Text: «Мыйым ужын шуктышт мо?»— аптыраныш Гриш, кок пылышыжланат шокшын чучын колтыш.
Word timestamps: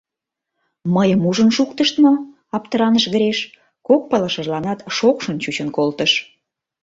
«Мыйым 0.95 1.21
ужын 1.29 1.49
шуктышт 1.55 1.95
мо?»— 2.03 2.13
аптыраныш 2.55 3.05
Гриш, 3.13 3.39
кок 3.87 4.01
пылышыжланат 4.09 4.79
шокшын 4.97 5.35
чучын 5.43 5.69
колтыш. 5.77 6.11